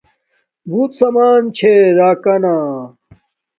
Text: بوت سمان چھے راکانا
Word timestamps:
بوت 0.69 0.91
سمان 0.99 1.41
چھے 1.57 1.73
راکانا 1.97 2.55